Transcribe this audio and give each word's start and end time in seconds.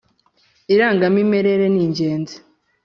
Irangamimerere 0.73 1.65
ningenzi. 1.73 2.35